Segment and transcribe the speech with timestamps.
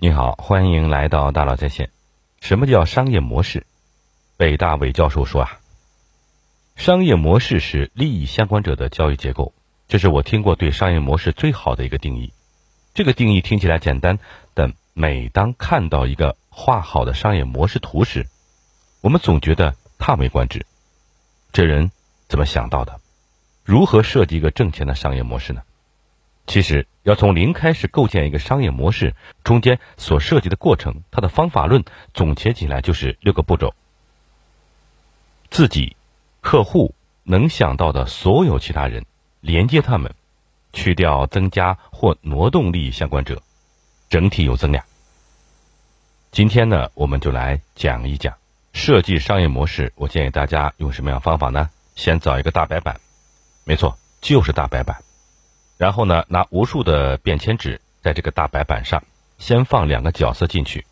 [0.00, 1.90] 你好，欢迎来到大佬在线。
[2.40, 3.66] 什么叫商业模式？
[4.36, 5.58] 北大韦教授说啊，
[6.76, 9.52] 商业模式是利益相关者的交易结构。
[9.88, 12.32] 这是我听过对商业模式最好的一个定义。
[12.94, 14.20] 这个定义听起来简单，
[14.54, 18.28] 但每当看到一个画好的商业模式图时，
[19.00, 20.64] 我们总觉得叹为观止。
[21.50, 21.90] 这人
[22.28, 23.00] 怎么想到的？
[23.64, 25.62] 如何设计一个挣钱的商业模式呢？
[26.48, 31.84] 其实要从零开始构建一个商业模式，中间所涉及的过程，它的方法论
[32.14, 33.74] 总结起来就是六个步骤：
[35.50, 35.94] 自己、
[36.40, 39.04] 客户能想到的所有其他人。
[39.40, 40.14] 连接他们，
[40.72, 43.40] 去掉增加或挪动利益相关者，
[44.08, 44.84] 整体有增量。
[46.32, 48.34] 今天呢，我们就来讲一讲
[48.72, 49.92] 设计商业模式。
[49.96, 51.68] 我建议大家用什么样方法呢？
[51.94, 52.98] 先找一个大白板，
[53.64, 55.07] 没错，就是大白板。
[55.78, 59.02] 然后呢，拿无数的便签纸，在这个大白板上
[59.38, 60.84] 先放两个角色进去。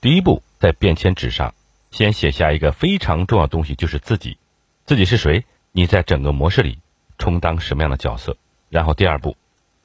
[0.00, 1.54] 第一步，在便签纸上
[1.92, 4.36] 先写下一个非常重要的东西，就是自己。
[4.84, 5.44] 自己是谁？
[5.70, 6.78] 你在整个模式里。
[7.18, 8.36] 充当什么样的角色？
[8.68, 9.38] 然后第二步，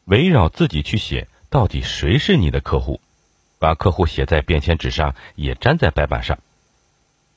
[0.04, 3.00] 围绕自己去写，到底谁是你的客户？
[3.58, 6.38] 把客户写在便签纸上，也粘在白板上。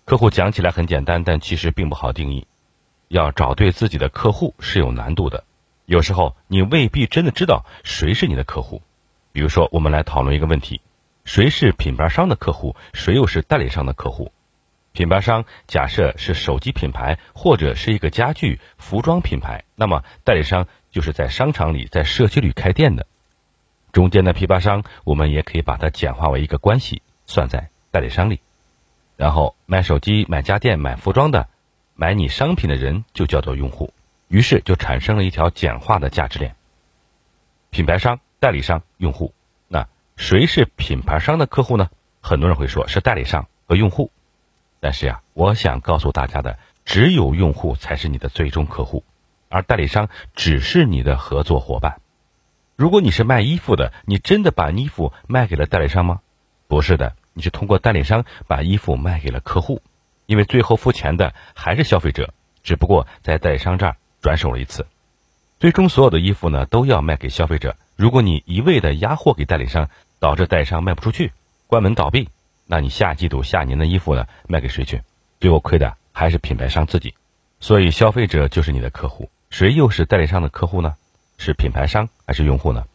[0.04, 2.44] 客户讲起来很简单，但其实并不好定义。
[3.06, 5.44] 要找对自己的客户是有难度的。
[5.86, 8.82] 有时候你未必真的知道谁是你的客户。
[9.32, 10.80] 比如说，我们来讨论一个问题：
[11.24, 12.76] 谁是品牌商的客户？
[12.92, 14.32] 谁又是代理商的客户？
[14.92, 23.06] 品牌商假设是手机品牌或者是一个家具、服装品牌，那么代理商就是在商场里、在社区里开店的。
[23.90, 28.40] 中间的批发商，我们也可以把它简化为一个关系，算在代理商里。
[29.16, 31.48] 然后买手机、买家电、买服装的，
[31.94, 33.93] 买你商品的人就叫做用户。
[34.28, 36.56] 于是就产生了一条简化的价值链：
[37.70, 39.34] 品牌商、代理商、用户。
[39.68, 39.86] 那
[40.16, 41.88] 谁是品牌商的客户呢？
[42.20, 44.10] 很多人会说是代理商和用户。
[44.80, 49.04] 但是呀，我想告诉大家的，只有用户才是你的最终客户，
[49.48, 52.00] 而代理商只是你的合作伙伴。
[52.76, 56.20] 如果你是卖衣服的，你真的把衣服卖给了代理商吗？
[56.66, 59.80] 不是的，你是通过代理商把衣服卖给了客户，
[60.26, 64.86] 因为最后付钱的还是消费者，只不过在代理商这儿转手了一次。
[65.60, 67.76] 最终所有的衣服呢，都要卖给消费者。
[67.94, 71.32] 如果你一味的压货给代理商，导致代理商卖不出去，
[71.66, 72.30] 关门倒闭。
[72.66, 74.26] 那你下季度、下年的衣服呢？
[74.48, 75.02] 卖给谁去？
[75.40, 77.12] 最后亏的还是品牌商自己。
[77.60, 80.96] 所以消费者就是你的客户，谁又是代理商的客户呢？
[81.36, 82.86] 是品牌商还是用户呢？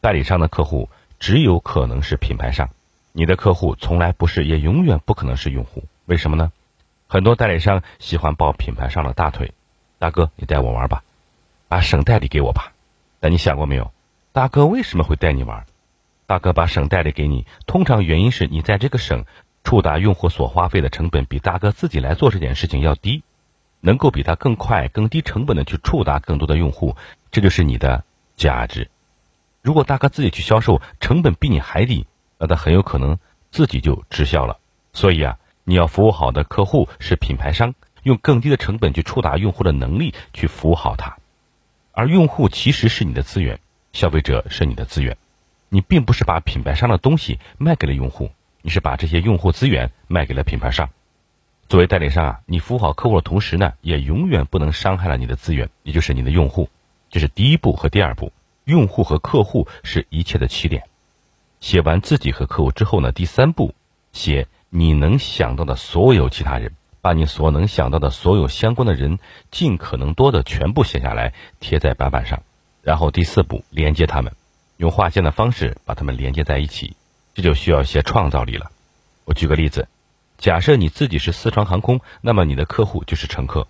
[0.00, 2.70] 代理商的客户只有可能是品牌商，
[3.10, 5.82] 你的客户从来不是，也永远不可能是用户。
[6.06, 6.52] 为什么呢？
[7.08, 9.52] 很多代理商喜欢抱品牌商的大腿，
[10.02, 11.04] 大哥，你带我玩吧，
[11.68, 12.72] 把省代理给我吧。
[13.20, 13.92] 但你想过没有，
[14.32, 15.64] 大哥为什么会带你玩？
[16.26, 19.24] 大哥把省代理给你，通常原因是你在这个省
[19.62, 23.22] 触达用户所花费的成本比大哥自己来做这件事情要低，
[23.78, 26.96] 能够比他更快、更低成本的去触达更多的用户，
[27.30, 28.02] 这就是你的
[28.34, 28.90] 价值。
[29.62, 32.06] 如果大哥自己去销售，成本比你还低，
[32.38, 33.20] 那他很有可能
[33.52, 34.58] 自己就滞销了。
[34.92, 41.16] 所以啊，你要服务好的客户是品牌商，用更低的成本去触达用户的能力去服务好他，
[41.92, 43.60] 而用户其实是你的资源，
[43.92, 45.16] 消费者是你的资源。
[45.68, 48.30] 你并不是把品牌商的东西卖给了用户，
[48.60, 50.90] 你是把这些用户资源卖给了品牌商。
[51.68, 56.68] 作为代理商啊，你服务好客户的同时呢，也永远不能伤害了你的资源，也就是你的用户。
[57.08, 58.32] 这是第一步和第二步，
[58.64, 60.82] 用户和客户是一切的起点。
[61.60, 63.74] 写完自己和客户之后呢，第三步
[64.12, 69.18] 写你能想到的所有其他人，把你所能想到的所有相关的人，
[69.50, 72.42] 尽可能多的全部写下来，贴在白板上。
[72.80, 74.32] 然后第四步连接他们。
[74.78, 76.96] 用划线的方式把他们连接在一起，
[77.34, 78.72] 这就需要一些创造力了。
[79.24, 79.86] 我举个例子，
[80.38, 83.68] 假设你自己是四川航空，那么你的客户就是乘客，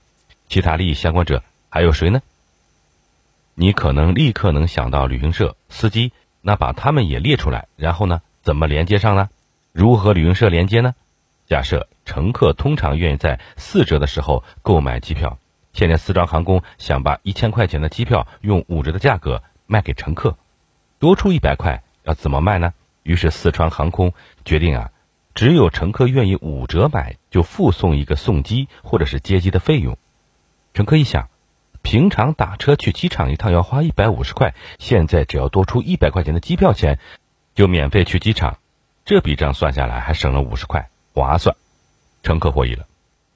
[0.49, 2.23] 其他利益相关者还有谁呢？
[3.55, 9.29] 你可能立刻能想到旅行社、司机，那把他们也列出来，然后呢，怎么连接上呢？
[9.73, 10.95] 如何旅行社连接呢？
[11.53, 15.37] 假设乘客通常愿意在四折的时候购买机票，
[15.75, 20.39] 现在四川航空想把一千块钱的机票用五折的价格卖给乘客。
[20.99, 22.73] 多出一百块要怎么卖呢？
[23.03, 24.15] 于是四川航空
[24.47, 24.93] 决定啊，
[25.35, 29.99] 只有乘客愿意五折买，就附送一个送机或者是接机的费用。
[30.73, 31.29] 乘客一想，
[31.83, 36.99] 平常打车去机场一趟要花一百五十块，现在只要多出一百块钱的机票钱，
[37.55, 38.57] 就免费去机场。
[39.05, 41.57] 这笔账算下来还省了五十块，划算。
[42.23, 42.87] 乘客获益了，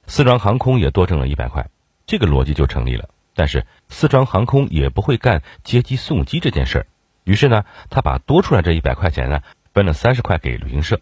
[0.07, 1.69] 四川航空也多挣了一百块，
[2.05, 3.09] 这个逻辑就成立了。
[3.35, 6.87] 但是四川航空也不会干接机送机这件事儿。
[7.23, 9.41] 于是呢，他把多出来这一百块钱呢，
[9.73, 11.01] 分了三十块给旅行社，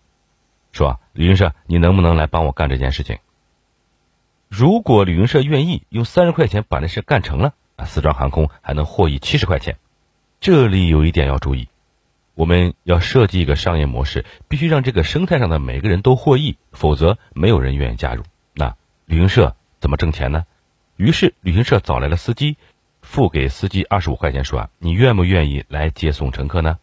[0.72, 3.20] 说旅行社你能不能来帮我干这件事情？
[4.50, 9.78] 如果旅行社愿意用三十块钱把这事干成了，啊，四川航空还能获益七十块钱。
[10.42, 11.70] 这里有一点要注意，
[12.36, 18.24] 我们要设计一个商业模式，必须让这个生态上的每个人都获益，否则没有人愿意加入。
[18.54, 20.46] 那旅行社怎么挣钱呢？
[20.98, 22.58] 于是旅行社找来了司机，
[23.02, 26.78] 付给司机二十五块钱，说啊，你愿不愿意来接送乘客呢？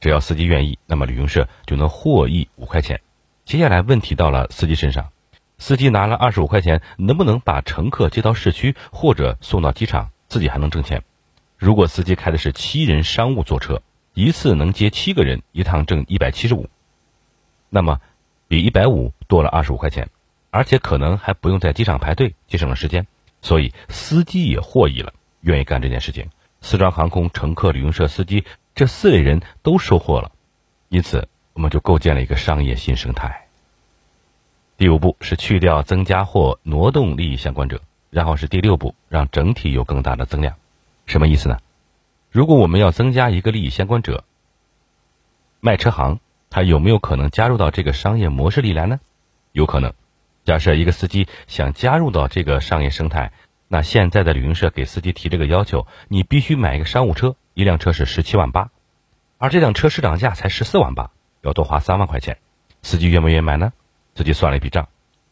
[0.00, 3.00] 只要司机愿意，那么旅行社就能获益五块钱。
[3.44, 5.10] 接下来问题到了司机身上，
[5.58, 11.02] 司机拿了二十五块钱，能不能把乘客接到市区或者送到机场，自己还能挣钱？
[11.58, 13.82] 如果司机开的是七人商务座车，
[14.14, 16.68] 一次能接七个人，一趟挣一百七十五，
[17.68, 18.00] 那么
[18.46, 20.08] 比一百五多了二十五块钱，
[20.50, 23.06] 而且可能还不用在机场排队，节省了时间，
[23.42, 26.30] 所以司机也获益了，愿意干这件事情。
[26.60, 28.44] 四川航空乘客、旅行社司机
[28.74, 30.30] 这四类人都收获了，
[30.88, 33.48] 因此我们就构建了一个商业新生态。
[34.76, 37.80] 第五步是去掉增加或挪动利益相关者，
[38.10, 40.54] 然后是第六步，让整体有更大的增量。
[41.06, 41.58] 什么意思呢？
[42.34, 44.24] 如果我们要增加一个利益相关者，
[45.60, 46.18] 卖车行，
[46.50, 48.98] 他有没有可能加入到这个商业模式里来呢？
[49.52, 49.94] 有可能。
[50.44, 53.30] 假设一个司机想加入到这个商业生态，
[53.68, 58.72] 那现在的旅行社给司机提这个要求，你必须买一个商务车，一辆车是十七万八，
[59.38, 62.38] 而这辆车市场价才十四万八，要多花三万块钱。
[62.82, 63.72] 司机愿不愿意买呢？
[64.16, 64.88] 司机算了一笔账，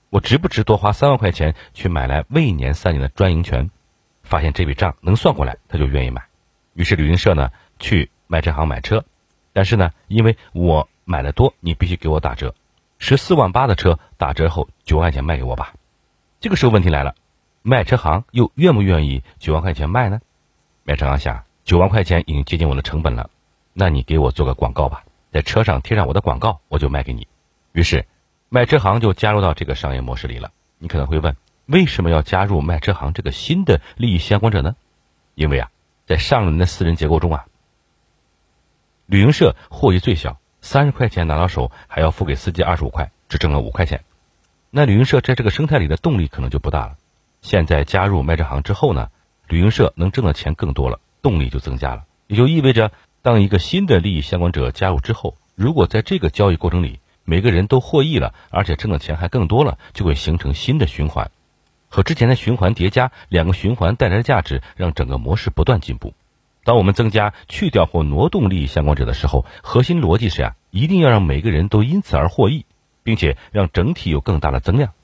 [0.09, 3.73] 我值不值多花三万块钱去买来未年三年的专营权？
[4.23, 6.23] 发现这笔账能算过来，他就愿意买。
[6.75, 9.05] 于是旅行社呢去卖车行买车，
[9.53, 12.55] 但是呢，因为我买的多，你必须给我打折。
[12.99, 15.75] 十四万八的车打折后九万块钱卖给我吧。
[16.41, 17.15] 这个时候问题来了，
[17.63, 20.21] 卖车行又愿不愿意九万块钱卖呢？
[20.85, 23.31] 卖车行想，九万块钱已经接近我的成本了，
[23.73, 27.27] 那你给我做个广告吧，在车上贴上我的广告，我就卖给你。
[27.73, 28.07] 于是
[28.49, 30.51] 卖车行就加入到这个商业模式里了。
[30.79, 31.37] 你可能会问。
[31.67, 34.75] 为什么要加入卖车行这个新的利益相关者呢？
[35.37, 35.71] 因为啊，
[36.07, 37.47] 在上轮的四人结构中啊，
[39.07, 44.05] 旅行社获益最小，三十块钱拿到手，还要付给司机二十五块，只挣了五块钱。
[44.71, 46.97] 那旅行社在这个生态里的动力可能就不大了。
[47.41, 49.11] 现在加入卖车行之后呢，
[49.49, 52.05] 旅行社能挣的钱更多了，动力就增加了。
[52.27, 52.91] 也就意味着，
[53.21, 61.31] 当一个新的利益相关者加入之后，如果在这个交易过程里每个人都获益了，而且挣的钱还更多了，就会形成新的循环。
[61.93, 66.15] 和之前的循环叠加，两个循环带来的价值让整个模式不断进步。
[66.65, 72.65] 当我们增加、去掉或挪动利益相关者的时候，核心逻辑是啊，一定要让每个人都因此而获益，
[73.03, 74.95] 并且让整体有更大的增量。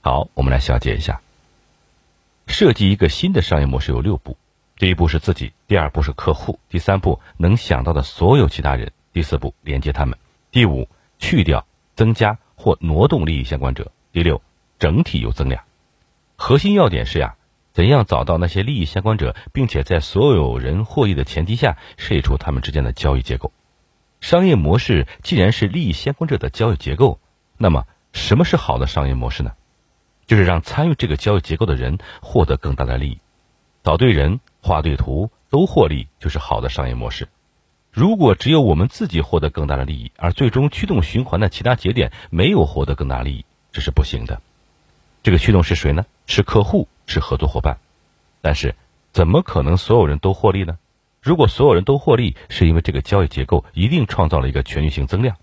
[0.00, 1.20] 好，我们来小结一下：
[2.46, 4.36] 设计一个新的商业模式有六步，
[4.78, 10.16] 第一步是自己，第二步是客户，第三步能想到的所有其他人，第四步连接他们，
[10.52, 10.88] 第五
[11.18, 11.66] 去掉、
[11.96, 14.40] 增加或挪动利益相关者，第六
[14.78, 15.64] 整体有增量。
[16.42, 17.36] 核心要点是呀，
[17.74, 23.52] 怎样找到那些利益相关者，并且在所有人获益的前提下设计出他们之间的交易结构。
[24.22, 27.20] 商业模式既然是利益相关者的交易结构，
[27.58, 29.52] 那么什么是好的商业模式呢？
[30.26, 33.18] 就是让参与这个交易结构的人获得更大的利益。
[33.84, 37.28] 找对人、画对图都获利，就是好的商业模式。
[37.92, 44.40] 如果只有我们自己获得更大的利益，而最终驱动循环的其他节点没有获得更大利益，这是不行的。
[45.22, 46.06] 这个驱动是谁呢？
[46.26, 47.78] 是客户，是合作伙伴。
[48.40, 48.74] 但是，
[49.12, 50.78] 怎么可能所有人都获利呢？
[51.20, 55.36] 如果所有人都获利，是因为这个交易结构一定创造了一个全局性增量，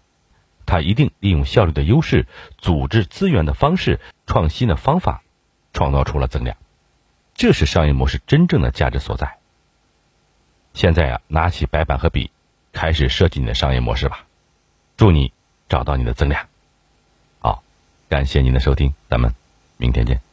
[0.66, 2.26] 它一定利用效率的优势、
[2.58, 5.22] 组织资源的方式、创新的方法，
[5.74, 6.58] 创造出了增量。
[7.36, 9.38] 这是商业模式真正的价值所在。
[10.74, 12.32] 现在啊，拿起白板和笔，
[12.74, 14.26] 开始设计你的商业模式吧。
[14.96, 15.32] 祝你
[15.70, 16.48] 找到你的增量。
[17.38, 17.62] 好，
[18.10, 19.47] 感谢您的收听，咱们。
[19.78, 20.27] 明天见。